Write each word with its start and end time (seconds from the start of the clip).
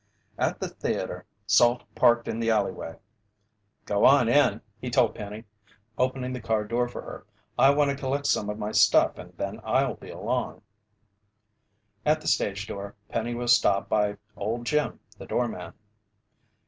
At 0.39 0.59
the 0.59 0.67
theater, 0.67 1.27
Salt 1.45 1.83
parked 1.93 2.27
in 2.27 2.39
the 2.39 2.49
alleyway. 2.49 2.95
"Go 3.85 4.03
on 4.03 4.27
in," 4.27 4.59
he 4.79 4.89
told 4.89 5.13
Penny, 5.13 5.43
opening 5.95 6.33
the 6.33 6.41
car 6.41 6.63
door 6.65 6.87
for 6.87 7.03
her. 7.03 7.27
"I 7.55 7.69
want 7.69 7.91
to 7.91 7.95
collect 7.95 8.25
some 8.25 8.49
of 8.49 8.57
my 8.57 8.71
stuff 8.71 9.19
and 9.19 9.31
then 9.37 9.61
I'll 9.63 9.93
be 9.93 10.09
along." 10.09 10.63
At 12.03 12.19
the 12.19 12.27
stagedoor, 12.27 12.95
Penny 13.09 13.35
was 13.35 13.53
stopped 13.53 13.89
by 13.89 14.17
Old 14.35 14.65
Jim, 14.65 14.99
the 15.19 15.27
doorman. 15.27 15.73